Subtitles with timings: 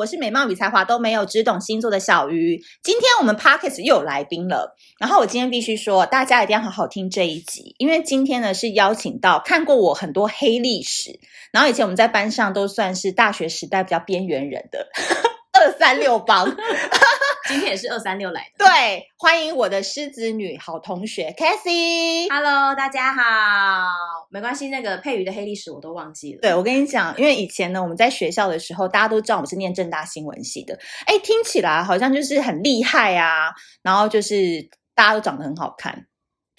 [0.00, 2.64] 我是美貌与才华都没有，只懂星座的小鱼。
[2.82, 11.20] 今天我们 Podcast 又有来宾了，然后我今天必须说，大家一定要好好听这一集，因为今天呢是邀请到看过我很多黑历史，
[11.52, 14.88] 然后以前我们在班上都算是大学时代比较边缘人的
[15.60, 16.46] 二三六帮。
[17.46, 22.32] 今天也是二三六来的，对，欢迎我的狮子女好同学 Cassie。
[22.32, 23.22] Hello，大家好，
[24.30, 26.40] 没关系，那个佩瑜的黑历史我都忘记了。
[26.40, 33.50] 对，我跟你讲，因为以前呢，我们在学校的时候，大家都知道我们是念正大新闻系的，哎，听起来好像就是很厉害啊，
[33.82, 36.06] 然后就是大家都长得很好看，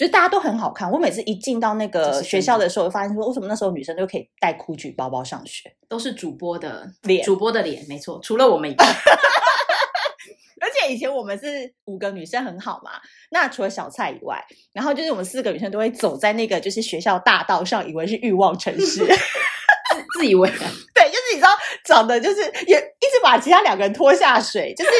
[0.01, 0.91] 就大家都很好看。
[0.91, 8.85] 我每次一进到那个学校的时候，就发现说，为什么那时候女生都可以带 GUCCI 包包上学，都是主播的脸，主播的脸，没错，除了我们以外。
[10.59, 12.91] 而且以前我们是五个女生很好嘛，
[13.31, 14.43] 那除了小蔡以外，
[14.73, 20.49] 然后就是我们四个女生都会走在那个就是学校大道上，以为是欲望城市， 自自以为
[20.93, 21.49] 对，就是你知道
[21.83, 24.91] 长得就是也一直把其他两个人拖下水，就是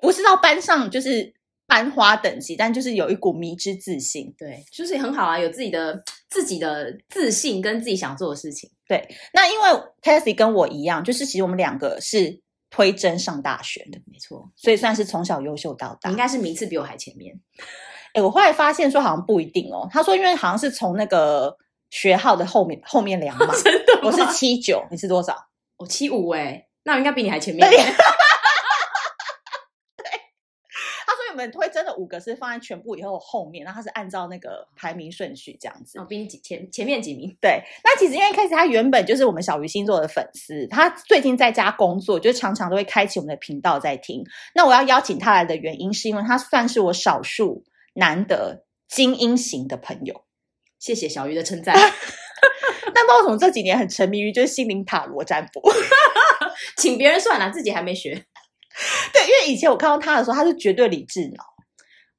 [0.00, 1.32] 不是到班上就是
[1.72, 8.70] 班花等级，但就是有一股迷之自信，对，就是很好啊，有自己的自己的自信跟自己想做的事情。
[8.86, 9.68] 对，那因为
[10.02, 12.42] Cassie 跟我一样，就是其实我们两个是。
[12.74, 16.08] 推甄上大学的，没错，所以算是从小优秀到大。
[16.08, 17.38] 你应该是名次比我还前面。
[18.14, 19.86] 哎，我后来发现说好像不一定哦。
[19.90, 21.54] 他说因为好像是从那个
[21.90, 23.46] 学号的后面后面量嘛。
[23.62, 24.00] 真的？
[24.02, 25.36] 我是七九，你是多少？
[25.76, 27.68] 我七五哎，那我应该比你还前面。
[31.32, 35.98] 我们推真的五个是放在全部以后后面，然后他是按照那个排名顺序这样子。
[35.98, 37.34] 哦，比你几前前面几名。
[37.40, 44.22] 对，那其实因为一开始他原本就是我们小鱼星座的粉丝，他最近在家工作，就常常都会开启我们的频道在听。
[44.54, 50.24] 那我要邀请他来的原因，是因为他算是我少数难得精英型的朋友。
[50.78, 51.74] 谢谢小鱼的称赞。
[52.92, 55.62] 但包总这几年很沉迷于就是心灵塔罗占卜，
[56.76, 58.24] 请别人算了，自己还没学。
[59.12, 61.44] 对，因为以前我看到他的时候，他是绝对理智脑。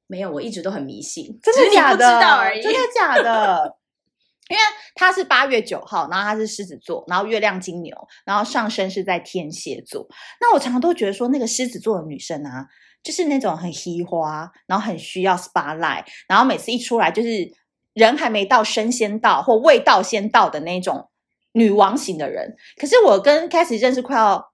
[0.06, 1.96] 没有，我一直都很迷信，真的假的？
[1.96, 2.62] 知道而已。
[2.62, 3.76] 真的假的？
[4.50, 4.62] 因为
[4.94, 7.96] 他是八月九号，然后他是狮子座，然后月亮金牛，
[8.26, 10.06] 然后上升是在天蝎座。
[10.42, 12.66] 那我常常都觉得说，那个狮子座的女生啊，
[13.02, 17.50] 就是那种很稀花，然后很需要 spotlight，然后每次一出来就是
[17.94, 21.08] 人还没到，身先到，或味道先到的那种
[21.52, 22.54] 女王型的人。
[22.78, 24.52] 可是我跟 Cassie 认识快要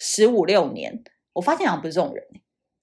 [0.00, 1.04] 十五六年。
[1.38, 2.24] 我发现好像不是这种人，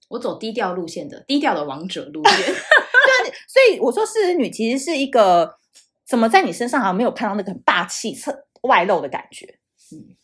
[0.08, 2.36] 我走低调路线的，低调的王者路线。
[2.48, 5.58] 对，所以我说狮子女其实是一个
[6.06, 9.58] 怎么在你身上好像没有看到那个很霸气、侧外露的感觉。
[9.92, 10.16] 嗯，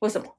[0.00, 0.36] 为什么？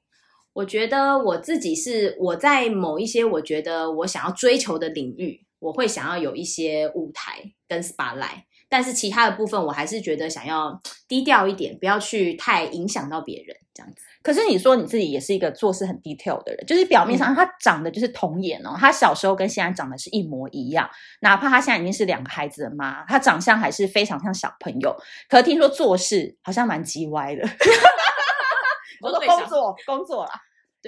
[0.54, 14.04] 我觉得我自己是我在某一些我觉得我想要追求的领域，我会想要有一些舞台跟 spotlight，但是其他的部分我还是觉得想要低调一点，不要去太影响到别人这样子。
[14.22, 20.90] 可是你说你自己也是一个做事很 detail 的人，就是表面上他长得就是童颜哦，他小时候跟现在长得是一模一样，
[21.22, 24.94] 哪怕他现在已经是两个孩子的妈，他长相还是非常像小朋友。
[25.30, 27.48] 可是听说做事好像蛮叽歪的。
[29.02, 30.32] 我说工作工作啦，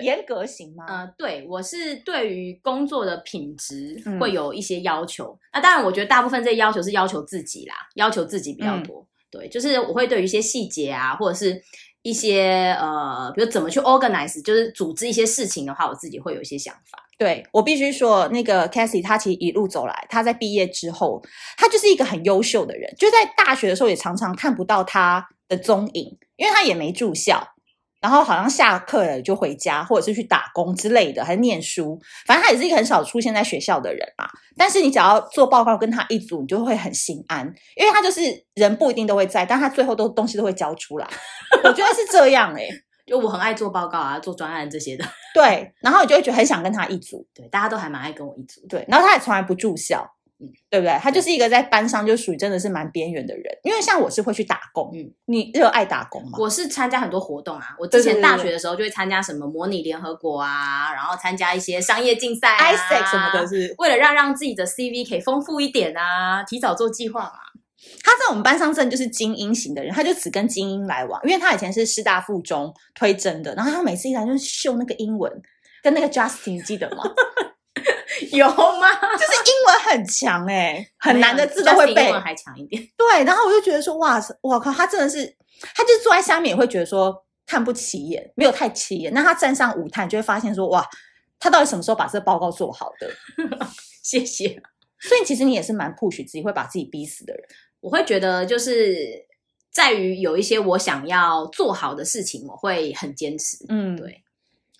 [0.03, 0.83] 严格型吗？
[0.89, 5.31] 呃，对，我是对于工作的品质会有一些要求。
[5.31, 8.99] 嗯、那当然，我觉得大部分这些要求是要求自己啦，要求自己比较多。
[8.99, 11.63] 嗯、对，就是我会对于一些细节啊，或者是。
[12.03, 16.97] 一些呃，比如怎么去 organize，就是组织一些事情的话，我自己会有一些想法。
[17.17, 21.21] 对，我必须说，那个 Cassie 她其实一路走来，他在毕业之后，
[21.55, 22.91] 他就是一个很优秀的人。
[22.97, 27.47] 就在大学的时候，也常常看不到他的踪影，因为他也没住校。
[28.01, 31.97] 然后好像下课了就回家，或者是去打工之类的，还是念书。
[32.25, 34.27] 反正他也是一个很少出现在学校的人嘛。
[34.57, 37.45] 但是你只要做报告跟他一组，你就会很心安，
[37.75, 38.21] 因为他就是
[38.55, 41.07] 人不一定都会在，但他最后都东西都会交出来。
[41.63, 45.05] 我觉得是这样诶、欸、 就我很爱做报告啊，做专案这些的。
[45.33, 47.25] 对，然后你就会觉得很想跟他一组。
[47.33, 48.65] 对，大家都还蛮爱跟我一组。
[48.67, 50.11] 对，然后他也从来不住校。
[50.69, 50.97] 对不对？
[50.99, 54.91] 他就是一个在班上就属于真的是蛮边缘的人，因为像我是会去打工。
[54.93, 56.37] 嗯，你热爱打工吗？
[56.39, 57.75] 我是参加很多活动啊。
[57.79, 67.33] 我之前大学的时候就会参加什么模拟联合国啊，然后参加一些商业竞赛啊，ISEC 什么的，是为了让让自己的 CV 可以丰富一点啊，提早做计划嘛。
[68.03, 75.31] 他在我们班上真的就是精英型的人，他就只跟精英来往，因为他以前是师大附中推甄的，然后他每次一来就秀那个英文，
[75.81, 77.03] 跟那个 Justin 你记得吗？
[78.37, 78.91] 有吗？
[79.17, 82.81] 就是英文很强哎、欸，很难的字都会背，英文还强一点。
[82.97, 85.25] 对，然后我就觉得说，哇，我靠，他真的是，
[85.75, 89.13] 他就是坐在下面也会觉得说看不起眼，没有太起眼。
[89.13, 90.85] 那他站上舞台，就会发现说，哇，
[91.39, 93.09] 他到底什么时候把这个报告做好的？
[94.03, 94.61] 谢谢。
[94.99, 97.43] 所以其实你也是蛮 push 自己，会把自己逼死的人。
[97.79, 99.25] 我会觉得就是
[99.71, 103.57] 在于有一些我想要做好的事情，我会很坚持。
[103.69, 104.23] 嗯，对。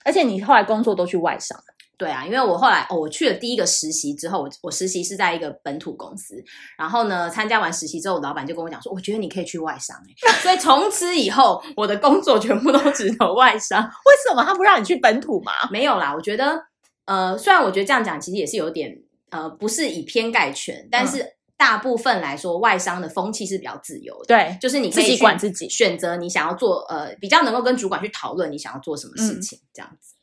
[0.03, 1.59] 而且你后来工作都去外商。
[2.01, 6.43] 对啊，因为我后来哦，我去了第一个实习之后，我我实习是在一个本土公司，
[6.75, 13.83] 然后呢，参加完实习之后，老板就跟我讲说，我觉得你可以去外商哎， 所以从此以后，我的工作全部都只投外商。
[13.83, 15.51] 为什么他不让你去本土嘛？
[15.69, 16.59] 没有啦，我觉得
[17.05, 18.97] 呃，虽然我觉得这样讲其实也是有点
[19.29, 21.23] 呃，不是以偏概全，但是
[21.55, 30.15] 大部分来说，外商的风气是比较自由的，对，就是你可以自己管自己，选择你想要做呃，比较能够跟主管去讨论你想要做什么事情，嗯、这样子。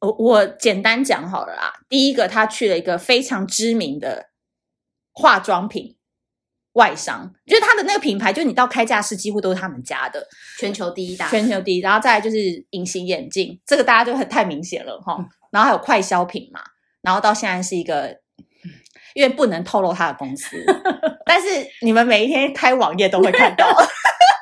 [0.00, 1.72] 我我简单讲好了啦。
[1.88, 4.30] 第一个，他去了一个非常知名的
[5.12, 5.96] 化妆品
[6.72, 10.26] 外商，就是他的那个品牌，就是你到开架式几乎都是他们家的，
[10.58, 11.80] 全球第一大，全球第一。
[11.80, 12.36] 然后再来就是
[12.70, 15.16] 隐形眼镜，这个大家就很太明显了哈。
[15.50, 16.60] 然后还有快消品嘛，
[17.00, 18.20] 然后到现在是一个，
[19.14, 20.56] 因为不能透露他的公司，
[21.24, 21.46] 但是
[21.80, 23.66] 你们每一天开网页都会看到。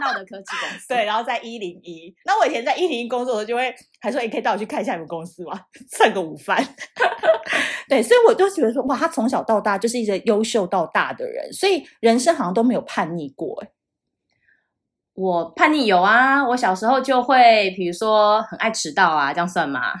[0.00, 2.14] 到的科技公司对，然后在一零一。
[2.24, 5.60] 那我以前在一零一工作的时候，就会还说：“你可以带我去看一下你们公司吗？
[5.90, 6.64] 蹭个午饭。
[7.88, 13.62] ”对，所以我就觉得说，哇，他从小到大就是一个优秀到大的人，所以人生好像都没有叛逆过。
[15.14, 19.92] 我叛逆有啊，我小时候就会，比如说很爱迟到啊，这样算吗？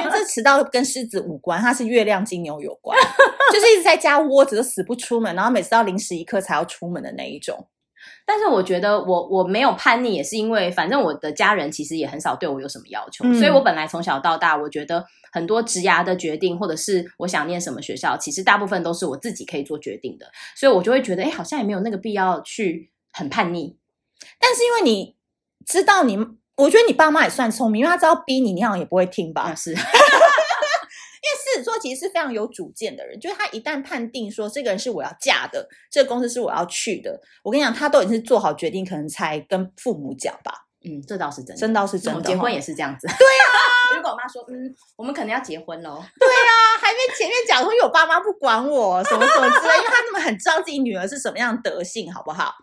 [0.00, 2.96] 因为这迟到跟狮子无关，它是月亮金牛有关，
[3.52, 7.66] 就是一直在家窝着都死不出门，然后每次到临时一刻才要出门的那一种。
[8.32, 23.76] 但是我觉得我我没有叛逆，也是因为反正我的家人其实也很少对我有什么要求，嗯、所以我本来从小到大，我觉得很多职涯的决定，或者是我想念什么学校，其实大部分都是我自己可以做决定的，所以我就会觉得，哎，好像也没有那个必要去很叛逆。
[24.38, 25.16] 但是因为你
[25.66, 26.16] 知道你，
[26.56, 29.52] 我觉得你爸妈也算聪明，因为他知道逼你，你好像也不会听吧？
[29.56, 29.74] 是。
[31.54, 40.52] 狮子座其实是非常有主见的人，就是他一旦判定说这个人是我要嫁的，这个公司是我要去的，我跟你讲，他都已经是做好决定，可能才跟父母讲吧。
[40.82, 42.22] 嗯，这倒是真的，真倒是真的。
[42.22, 43.06] 结婚也是这样子。
[43.06, 43.69] 对啊。
[44.10, 46.02] 我妈说，嗯，我们可能要结婚喽。
[46.18, 52.54] 对啊，还没前面讲说，因为我爸妈不管我什么什么之类，因为他们很知道自己女儿是什么样的德性，好不好？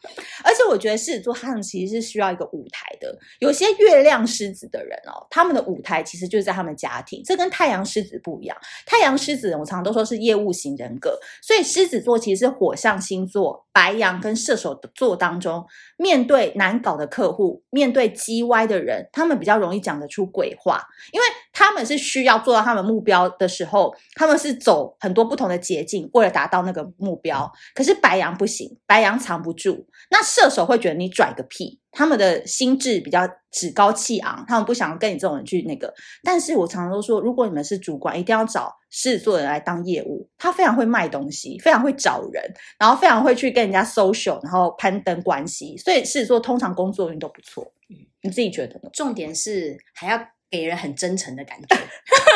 [0.43, 3.17] 而且我觉得狮子座他们其实是需要一个舞台的。
[3.39, 8.57] 有些月亮狮子的人哦，他们的舞台其实就是在他们家庭，这跟太阳狮子不一样。
[8.85, 15.65] 太阳狮子我常常都说是业务型人格，所以狮子座其实是火象星座，白羊跟射手座当中，
[15.97, 20.83] 面对难搞的客户，面对叽歪的人，他们比较容易讲得出鬼话。
[21.11, 27.51] 因为他们是需要做到他们目标的时候，他们是走很多不同的捷径，为了达到那个目标。
[27.73, 29.87] 可是白羊不行，白羊藏不住。
[30.09, 35.93] 那射手会觉得你拽个屁，他们的心智比较趾高气昂，他们不想跟你这种人去那个。
[36.23, 45.75] 但是我常常都说，如果你们是主管，一定要找狮子座的人来当业务，他非常会卖东西，非常会找人，然后非常会去跟人家 social，然后攀登关系。
[45.77, 47.73] 所以狮子座通常工作运都不错。
[47.89, 48.89] 嗯，你自己觉得呢？
[48.93, 50.17] 重点是还要。
[50.49, 51.77] 给人很真诚的感觉，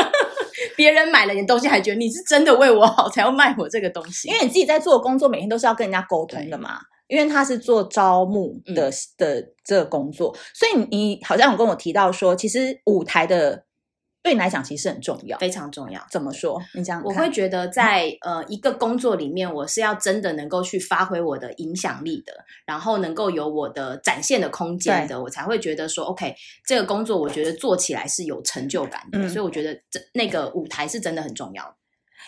[0.75, 6.79] 别人买了你东西还觉得你是真的为我好才要卖我这个东西，因为你自己在做工作，每天都是要跟人家沟通的嘛。
[7.07, 13.65] 因为他是做招募的的这个工作，所以你好像有跟我提到说，其实舞台的。
[14.23, 16.05] 对你来讲，其实很重要，非常重要。
[16.11, 16.61] 怎么说？
[16.75, 22.31] 你这样，我会觉得在呃一个工作里面，我是要真的能够去发挥我的影响力的，
[22.65, 29.17] 然后能够有我的展现的空间的，我才会觉得说，OK，这个工作我觉得做起来是有成就感的。
[29.17, 31.75] 嗯、所以我觉得这那个舞台是真的很重要。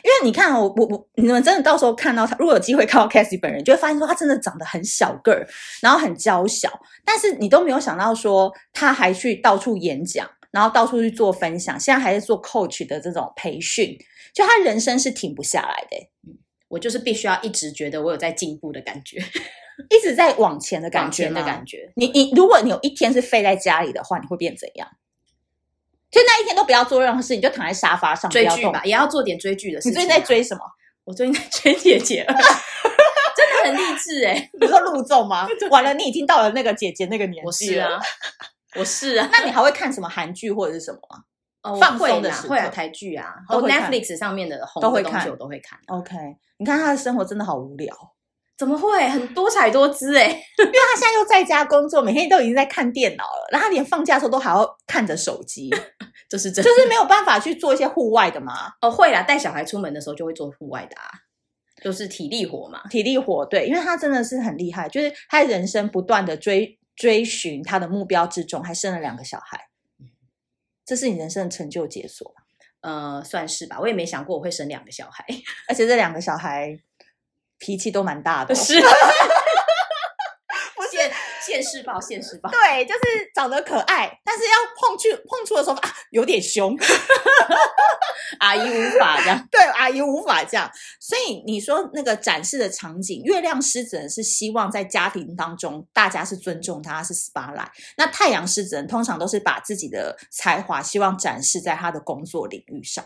[0.03, 5.47] 因为你看，我我我，你们真的到时候看到他，如果有机会看到 Cassie 本人，就会发现说他真的长得很小个儿，
[5.81, 6.67] 然后很娇小，
[7.05, 10.27] 但是你都没有想到说他还去到处演讲。
[10.53, 13.97] 然后到处去做分享，现在还是做 coach 的这种培训，
[14.33, 15.97] 就他人生是停不下来的。
[16.27, 19.17] 嗯，我就是必须要一直觉得我有在进步的感觉，
[19.89, 21.91] 一直在往前的感觉，往前的感觉。
[21.95, 24.87] 你你，如果你有一天是废在家里的话，你会变怎样？
[26.11, 29.91] 就那一天都不要做任何事，你就躺在沙发上追剧吧，也要做点追剧的事情。
[29.91, 30.61] 你最近在追什么？
[31.05, 34.49] 我最近在追姐姐， 真的很励志哎！
[34.61, 35.47] 你说陆综吗？
[35.71, 37.85] 完了，你已经到了那个姐姐那个年纪了。
[37.85, 37.99] 我是啊，
[39.31, 41.23] 那你还会看什么韩剧或者是什么吗？
[41.63, 45.79] 哦，放松的会啊，台剧啊，或 Netflix 上面的红的东西我都会看。
[45.87, 46.13] OK，
[46.57, 47.95] 你看他的生活真的好无聊，
[48.57, 49.07] 怎么会？
[49.07, 50.27] 很多彩多姿哎，
[50.59, 55.69] 因为他现在又在家工作，每天都已经在看电脑了，然后他连放假的时候都还要看着手机，
[56.27, 58.73] 这是真，就是没有办法去做一些户外的嘛。
[58.81, 61.09] 哦，会啦，带小孩出门的时候就会做户外的啊，
[61.81, 63.45] 就是体力活嘛，体力活。
[63.45, 66.77] 对，因为他真的是很厉害，就是他人生不断的追。
[66.95, 69.69] 追寻他的目标之中，还生了两个小孩，
[70.85, 72.33] 这是你人生的成就解锁？
[72.81, 73.79] 呃，算是吧。
[73.79, 75.25] 我也没想过我会生两个小孩，
[75.69, 76.77] 而且这两个小孩
[77.57, 78.53] 脾气都蛮大的。
[78.55, 78.79] 是，
[81.53, 82.49] 现世报，现世报。
[82.49, 82.99] 对，就是
[83.35, 86.75] 长得可爱，但是要碰去碰触的时候啊，有点凶。
[88.39, 90.69] 阿姨无法这样，对，阿姨无法这样。
[90.99, 97.67] 所以你说那个展示的场景，月亮狮子人是希望在家庭当中大家是尊重他，是 spotlight。
[97.97, 103.05] 那太阳狮子人通常都是把自己的才华希望展示在他的工作领域上，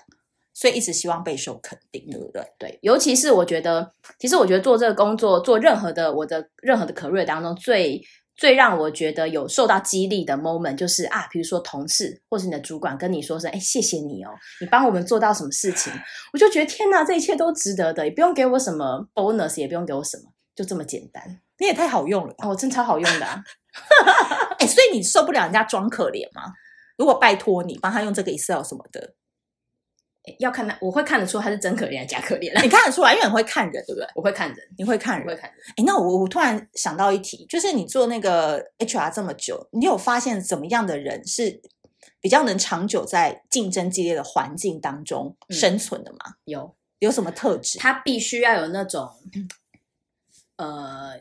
[0.53, 2.47] 所以一直希望备受肯定，对不对？
[2.57, 8.01] 对，尤其是我觉得，其实我觉得做这个工作，做任何的我的任何的 career 当中最。
[8.37, 14.29] 最让我觉得有受到激励的 moment 就是啊，比如说同事或是你的主管跟你说声，哎，谢谢你哦，
[14.61, 15.91] 你帮我们做到什么事情，
[16.31, 21.41] 我就觉得天哪，这一切都值得的，也不用给我什么 bonus，也不用给我什么，就这么简单。
[21.59, 23.43] 你也太好用了哦，真超好用的啊！
[24.59, 26.53] 哎，所以你受不了人家装可怜吗？
[26.95, 29.15] 如果拜托你帮他用这个 Excel 什么的。
[30.39, 32.51] 要看他，我会看得出他是真可怜还是假可怜。
[32.61, 34.07] 你看得出来，因为你会看人，对不对？
[34.15, 35.59] 我会看人，你会看人，会看人。
[35.77, 41.61] 哎，那我我突然想到一题，就是你做那个 HR 这么久，你有发现怎么样的人是
[42.19, 46.17] 比较能长久在竞争激烈的环境当中生存的吗？
[46.25, 47.79] 嗯、有，有什么特质？
[47.79, 49.09] 他必须要有那种，
[50.57, 51.19] 呃，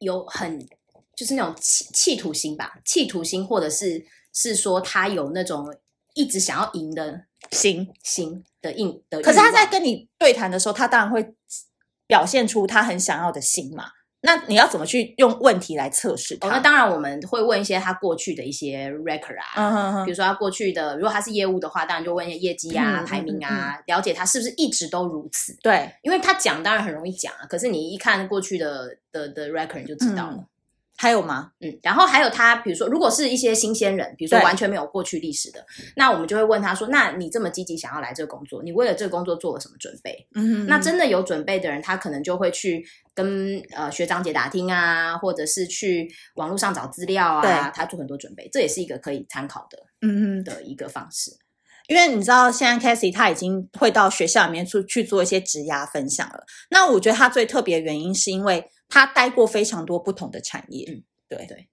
[0.00, 0.66] 有很
[1.16, 5.74] 就是那种企企图心吧，企图心，或者是是说他有那种
[6.14, 7.24] 一直想要赢的。
[7.52, 11.34] 心心的硬的，可是他在跟你对谈的时候，他当然会
[12.06, 13.90] 表现出他很想要的心嘛。
[14.22, 16.48] 那你要怎么去用问题来测试他？
[16.48, 25.56] 哦，那当然我们会问一些他过去的一些 record 啊，嗯、哼哼比如说他过去的，如果他是业务的话，当然就问一些业绩啊、嗯、排名啊，了解他是不是一直都如此。
[25.62, 30.36] 对，因为他讲当然很容易讲啊，可是你一看过去的的的 record 你就知道了。
[30.36, 30.46] 嗯
[30.98, 31.50] 还有吗？
[31.60, 42.82] 嗯，然后还有他，比如说，如果是一些新鲜人，比如说完全没有过去历史的，那我们就会问他说：“那你这么积极想要来这个工作，你为了这个工作做了什么准备？”嗯哼，那真的有准备的人，他可能就会去
[43.14, 51.30] 跟呃学长姐打听啊，或者是去网络上找资料啊，他做很多准备，这也是一个可以参考的，嗯哼的一个方式。
[51.88, 56.44] 因为你知道，现在 Cassie 他已经会到学校里面去去做一些职涯分享了。
[56.70, 58.70] 那我觉得他最特别的原因是因为。
[58.88, 61.68] 他待过非常多不同的产业，嗯，对对，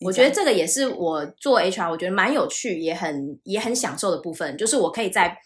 [0.00, 5.38] 我觉得这个也是我做 HR，我觉得蛮有趣，也很也很享受的部分，就是我可以在。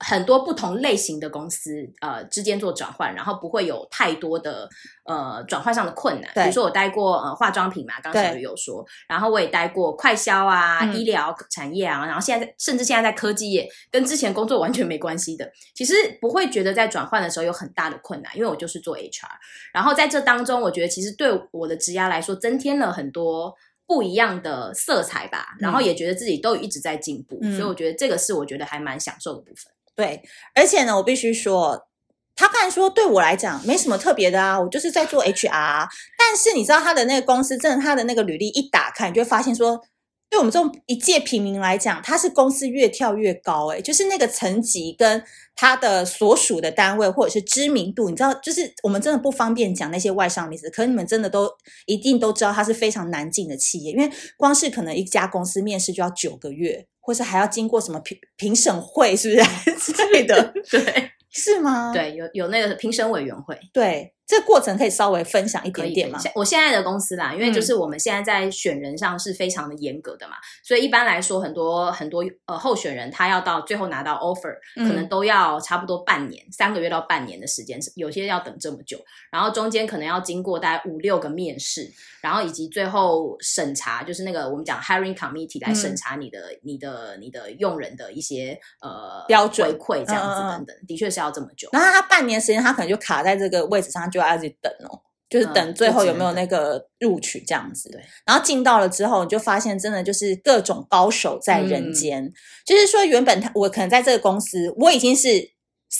[0.00, 4.68] 很多不同类型的公司，呃，之间做转换，然后不会有太多的
[5.04, 6.30] 呃转换上的困难。
[6.34, 19.26] 对比如说我待过呃化妆品嘛，刚才有说，然后我也待过快销啊、嗯、医疗产业啊，然后现在甚至现在在科技业，跟之前工作完全没关系的，其实不会觉得在转换的时候有很大的困难，因为我就是做 HR。
[19.72, 23.52] 然后在这当中，我觉得其实对我的职涯来说，增添了很多
[23.84, 25.56] 不一样的色彩吧。
[25.58, 29.72] 然后也觉得自己都一直在进步，嗯、所以我觉得这个是我觉得还蛮享受的部分。
[29.98, 30.22] 对，
[30.54, 31.88] 而且呢，我必须说，
[32.36, 35.88] 他看说对我来讲没什么特别的啊，我就是在做 HR。
[36.16, 39.80] 但是你知道他的那个公司，真的他的那个履历一打开，你就会发现说，
[40.30, 45.20] 对我们这种一介平民来讲，他是公司越跳越高，诶，就是那个层级跟
[45.56, 51.50] 他的所属的单位或者是知名度，你知道，就是我们真的不方便讲那些外商名字，可是你们真的都
[51.86, 56.86] 一定都知道，他是非常难进的企业，因为光是可能一家公司面试就要九个月。
[57.08, 60.52] 或是还要经过什么评评审会，是不是 之类的？
[60.70, 61.90] 对，是吗？
[61.90, 63.58] 对，有有那个评审委员会。
[63.72, 64.12] 对。
[64.28, 66.20] 这个过程可以稍微分享一点点吗？
[66.34, 91.70] 我现在的公司啦，因为就是我们现在在选人上是非常的严格的嘛，嗯、所以一般来说，很多很多呃候选人他要到最后拿到 offer，、嗯、可能都要差不多半年，三个月到半年的时间，有些要等这么久，然后中间可能要经过大概五六个面试，然后以及最后审查，就是那个我们讲 hiring committee 来审查你的、嗯、你的你的用人的一些呃标准回馈这样子等等，的确是要这么久。
[91.72, 94.17] 然后他半年时间，他可能就卡在这个位置上就。
[94.18, 94.98] 就要一直等哦，
[95.30, 97.88] 就是等最后有没有那个录取这样子。
[97.90, 102.24] 对、嗯，然后进到了之后，你就发现真的就是各种高手在人间。
[102.24, 102.32] 嗯、
[102.66, 105.28] 就是说，原本他我可能在这个公司，我已经是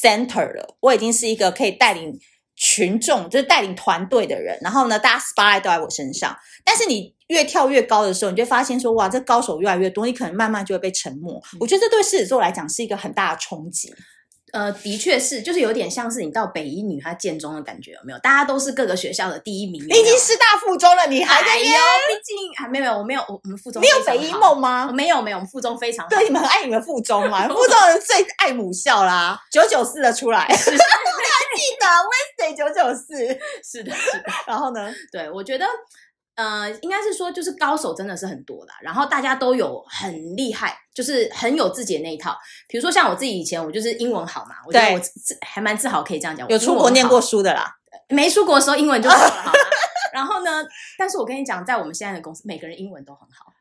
[0.03, 2.19] center 了，我已经是一个可以带领
[2.57, 4.59] 群众，就是带领团队的人。
[4.61, 6.37] 然后呢，大家 spotlight 都在我身上。
[6.65, 11.41] 但是你越跳越高的时候，你就发现说，哇，这高手越来越多，你可能慢慢就会被沉默。
[11.53, 13.95] 嗯、我觉得这对狮子座来讲是一个很大的冲击。
[14.53, 18.19] 呃，的确是，就是有点像是你到北一女她建中的感觉，有没有？
[18.21, 19.83] 大家都是各个学校的第一名。
[19.83, 21.51] 你已经师大附中了，你还在？
[21.51, 23.83] 哎呦，毕竟还没有，我没有，我们附中。
[23.83, 24.87] 你有北一梦吗？
[24.89, 26.11] 我没有，没有，我们附中非常好。
[26.11, 27.47] 对，你们很爱你们附中嘛？
[27.49, 30.47] 附中人最爱母校啦，九九四的出来。
[30.57, 30.79] 是， 我还
[31.57, 33.17] 记得 Wednesday 九九四。
[33.63, 34.25] 是的，是的。
[34.47, 34.93] 然后呢？
[35.13, 35.67] 对，我觉得。
[36.39, 42.39] 呃，应该是说，就是高手真的是很多啦，然后大家都有很厉害，就是很有自己的那一套。
[42.69, 45.01] 比如说像我自己以前，我就是英文好嘛，我觉得我
[45.45, 46.49] 还蛮自豪可以这样讲。
[46.49, 47.77] 有出国念过书的啦，
[48.11, 49.59] 没出国的时候英文就好了，好吗？
[50.13, 50.65] 然后呢，
[50.97, 53.53] 但是我跟你讲，在我们现在的公司，每个人英文都很好，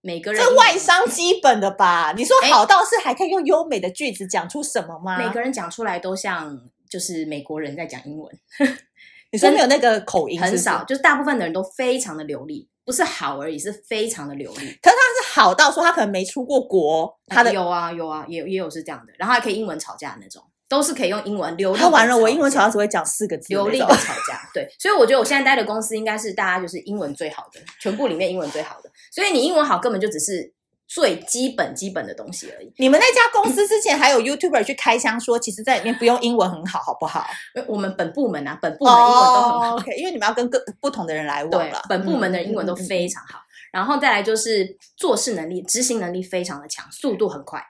[0.00, 2.12] 每个人这外商基本的吧？
[2.16, 5.18] 你说好到是还可以用优美的句子讲出什么吗？
[5.18, 6.58] 每个人讲出来都像
[6.90, 8.38] 就是美国人在讲英文。
[9.30, 10.50] 你说没有那个口音是是？
[10.50, 14.58] 很少，就是大部分的人都非常的流利，不是好而已，是非常的流利。
[14.82, 20.42] 可是他是好到说他可能没出过国，他的有啊有啊，也也有是这样的，然后还可以英文吵架的那种。
[20.70, 21.78] 都是可以用英文流利。
[21.78, 23.46] 他完了，我英文吵架只会讲四个字。
[23.48, 28.90] 流利的吵架，对，所以我觉得我现在待的公司应该是大家就是英文最好的，全部里面英文最好的。
[29.10, 30.52] 所以你英文好根本就只是
[30.88, 32.72] 最基本基本的东西而已。
[32.78, 37.26] 你们那家公司之前还有 YouTuber 去开箱说，其实在里面不用英文很好，好不好？
[37.66, 39.70] 我们本部门啊，本部门英文都很好。
[39.70, 41.84] Oh, OK，因为你们要跟各不同的人来往了。
[41.88, 47.62] 本部门的英文都非常好，嗯、然后再来就是做事能力、执行能力非常的强，速度很快。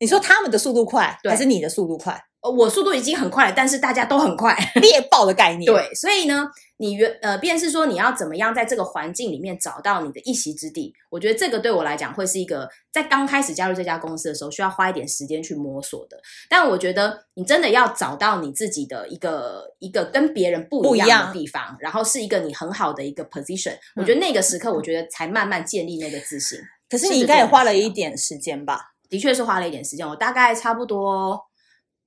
[0.00, 2.20] 你说他们的速度快，还是你的速度快？
[2.42, 5.64] 我速度已经很快了，但是大家都很快，猎豹的概念。
[5.70, 10.94] 对，所以呢，你原呃，便是说你要怎么样在这个环境里面找到你的一席之地？
[11.10, 16.18] 我觉得这个对我来讲会是一个在刚开始加入这家公司的时候需要花一点时间去摸索的。
[16.48, 23.76] 但我觉得你真的要找到你自己的一个一个跟别人不一样的地方，然后是一个你很好的一个 position。
[23.96, 26.58] 我觉得那个时刻，我觉得才慢慢建立那个自信。
[26.88, 28.80] 可是你应该也花了一点时间吧？
[29.10, 31.49] 的确是花了一点时间，我大概差不多。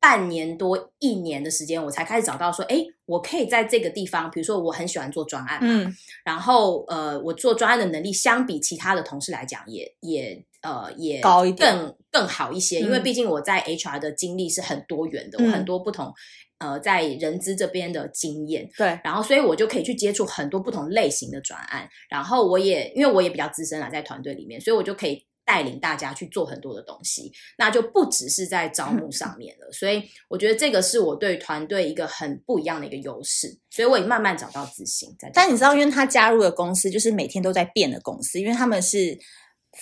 [0.04, 5.96] 半年多一年的时间，我才开始找到说，哎，我可以在这个地方，比如说我很喜欢做专案，嗯，
[6.26, 16.14] 然后呃，我做专案的能力相比其他的同事来讲也，也也呃也高一点，更更好一些，因为毕竟我在 HR 的经历是很多元的，嗯、我很多不同
[16.60, 25.26] 呃在人资这边的经验，对，然后所以我就可以去接触很多不同类型的专案，然后我也因为我也比较资深了，在团队里面，所以我就可以。
[25.46, 29.72] 带领大家去做很多的东西，那就不只是在招募上面了。
[29.72, 33.60] 所以我觉得这个是我对团队一个很不一样的一个优势。
[33.70, 35.16] 所以我也慢慢找到自信。
[35.20, 39.18] 在但你知道，因为他加入的公司就是每天都在变的公司，因为他们是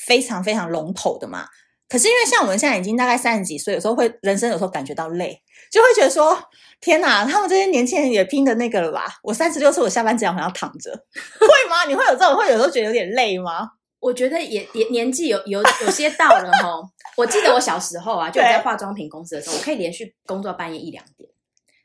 [0.06, 1.46] 非常非常龙头的嘛。
[1.90, 6.42] 可是因为像我们现在已经大概三十几岁，有时候会人生有时候感觉到累，就会觉得说：
[6.80, 9.20] 天哪，他们这些年轻人也拼的那个了吧？
[9.24, 10.90] 我三十六岁，我下班这样好像躺着，
[11.38, 11.84] 会吗？
[11.86, 13.68] 你会有这种会有时候觉得有点累吗？
[14.02, 16.82] 我觉得也也年纪有有有些到了哈，
[17.16, 21.30] 我记得我小时候啊，就我在化妆品公司的时候，我可以连续工作半夜一两点，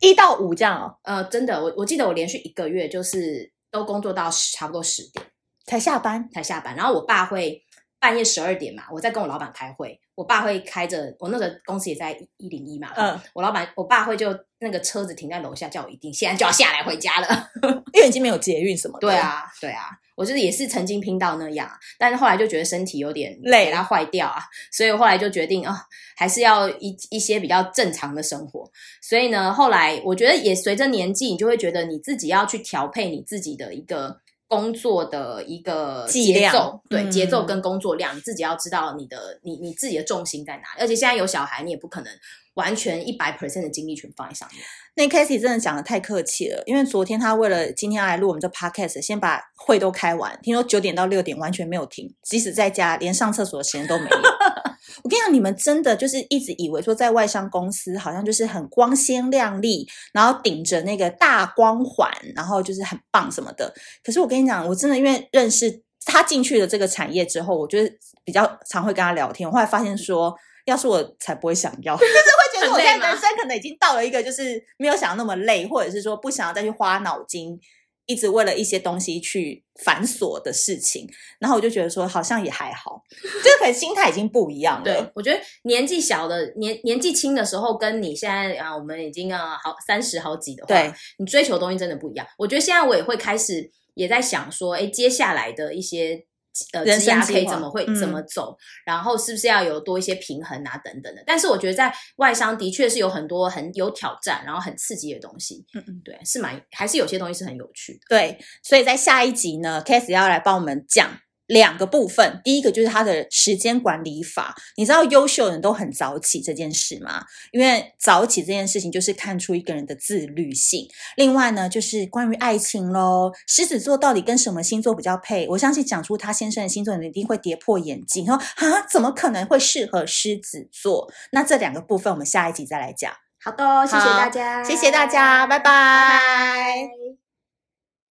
[0.00, 0.96] 一到五这样哦。
[1.02, 5.24] 呃，真的，我我记得我连续一个月就是都工作到差不多十点
[5.66, 6.74] 才下班，才下班。
[6.74, 7.62] 然后我爸会
[8.00, 17.50] 半夜十二点嘛，我在跟我老板开会，我爸会开着我那个公司也在一零一嘛，嗯，我老板我爸会就那个车子停在楼下，叫我一定现在就要下来回家了，
[17.92, 19.06] 因为已经没有捷运什么的。
[19.06, 19.90] 对啊，对啊。
[20.16, 25.76] 我就是也是曾经拼到那样，但是后来就觉得身体有点累，给它坏掉啊，所以后来就决定啊，
[26.16, 28.68] 还是要一一些比较正常的生活。
[29.02, 34.16] 所以呢，后来我觉得也随着年纪，你就会觉得你自己要去调配你自己的一个
[34.48, 40.80] 工作的一个节奏，对，嗯、节奏跟工作量，你自己要知道你的你你自己的重心在哪里。
[40.80, 42.12] 而且现在有小孩，你也不可能
[42.56, 44.62] 完全一百 percent 的精力全放在上面。
[44.94, 50.38] 那 Casey 真的讲的太客气了，因为昨天他为了今天要来录我们这 podcast，先把会都开完。
[50.42, 54.16] 听说九点到六点完全没有停，即使在家连上厕所的时间都没有。
[55.04, 63.72] 我跟你讲，你们真的就是一直以为说在外商公司好像就是很光鲜亮丽，然后顶着那个大光环，然后就是很棒什么的。
[64.02, 69.46] 可是我跟你讲，我真的因为认识他进去了这个产业之后，我觉得比较常会跟他聊天。
[69.46, 70.34] 我后来发现说，
[70.66, 77.58] 要是我才不会想要， 就是会觉得我现在人生可能已经到了一个就是没有想要那么累，或者是说不想要再去花脑筋，
[78.06, 81.08] 一直为了一些东西去繁琐的事情。
[81.38, 84.84] 然后我就觉得说，好像也还好， 就是可能心态已经不一样了。
[84.84, 92.26] 对，我觉得年纪小的年年纪轻的时候，跟你现在啊，我们已经啊好三十好几的话，对，你追求的东西真的不一样。
[92.38, 96.26] 我觉得现在我也会开始也在想说，哎，接下来的一些。
[96.72, 98.52] 呃，职涯可以怎么会怎么走？
[98.52, 101.22] 嗯、然后是不是要有多一些平衡啊，等等的。
[101.26, 105.64] 但是我觉得在外商的确是有很多很有挑战，然后很刺激的东西。
[105.74, 108.00] 嗯嗯，对，是蛮还是有些东西是很有趣的。
[108.08, 111.10] 对，所以在下一集呢，Casey 要来帮我们讲。
[111.46, 114.54] 两个部分，第一个就是他的时间管理法。
[114.76, 117.24] 你知道优秀人都很早起这件事吗？
[117.52, 120.88] 因为早起这件事情就是看出一个人的自律性。
[121.16, 125.46] 另外呢，就是关于爱情喽，狮子座到底跟什么星座比较配？
[125.50, 131.10] 我相信讲出他先生的星座，你一定会跌破眼镜，说啊，怎么可能会适合狮子座？
[131.32, 133.12] 那这两个部分，我们下一集再来讲。
[133.38, 135.64] 好的，谢谢大家，谢谢大家，拜拜。
[135.64, 137.25] 拜拜。